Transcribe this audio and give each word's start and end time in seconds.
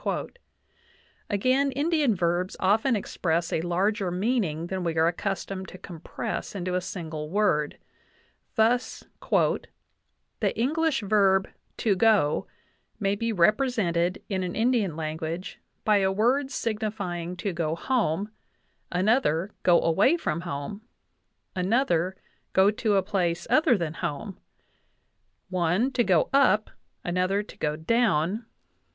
Again, 1.29 1.71
Indian 1.73 2.15
verbs 2.15 2.57
often 2.59 2.95
express 2.95 3.53
a 3.53 3.61
larger 3.61 4.09
meaning 4.09 4.65
than 4.65 4.83
we 4.83 4.97
are 4.97 5.05
accustomed 5.05 5.67
to 5.67 5.77
compress 5.77 6.55
into 6.55 6.73
a 6.73 6.81
single 6.81 7.29
word; 7.29 7.77
thus 8.55 9.03
"the 10.39 10.59
English 10.59 11.01
verb 11.01 11.47
to 11.77 11.95
go 11.95 12.47
may 12.99 13.13
be 13.13 13.31
represented 13.31 14.23
[in 14.27 14.41
an 14.41 14.55
Indian 14.55 14.95
language] 14.95 15.59
by 15.85 15.97
a 15.97 16.11
word 16.11 16.49
signifying 16.49 17.37
to 17.37 17.53
go 17.53 17.75
home; 17.75 18.31
another, 18.91 19.51
go 19.61 19.79
away 19.81 20.17
from 20.17 20.41
home; 20.41 20.81
another, 21.55 22.15
go 22.53 22.71
to 22.71 22.95
a 22.95 23.03
place 23.03 23.45
other 23.51 23.77
than 23.77 23.93
home;... 23.93 24.39
one, 25.49 25.91
to 25.91 26.03
go 26.03 26.27
up; 26.33 26.71
another, 27.05 27.43
to 27.43 27.55
go 27.59 27.75
down 27.75 28.47